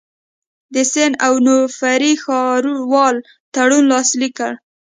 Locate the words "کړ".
4.39-4.53